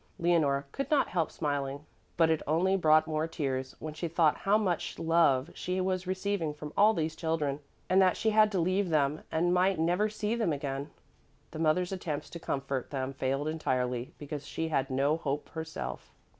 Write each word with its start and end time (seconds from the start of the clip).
Leonore 0.17 0.65
could 0.71 0.89
not 0.89 1.09
help 1.09 1.29
smiling, 1.31 1.85
but 2.17 2.31
it 2.31 2.41
only 2.47 2.75
brought 2.75 3.05
more 3.05 3.27
tears 3.27 3.75
when 3.77 3.93
she 3.93 4.07
thought 4.07 4.37
how 4.37 4.57
much 4.57 4.97
love 4.97 5.51
she 5.53 5.79
was 5.79 6.07
receiving 6.07 6.55
from 6.55 6.73
all 6.75 6.95
these 6.95 7.15
children, 7.15 7.59
and 7.87 8.01
that 8.01 8.17
she 8.17 8.31
had 8.31 8.51
to 8.51 8.59
leave 8.59 8.89
them 8.89 9.21
and 9.31 9.53
might 9.53 9.77
never 9.77 10.09
see 10.09 10.33
them 10.33 10.51
again. 10.51 10.89
The 11.51 11.59
mother's 11.59 11.91
attempts 11.91 12.31
to 12.31 12.39
comfort 12.39 12.89
them 12.89 13.13
failed 13.13 13.47
entirely, 13.47 14.15
because 14.17 14.47
she 14.47 14.69
had 14.69 14.89
no 14.89 15.17
hope 15.17 15.49
herself. 15.49 16.11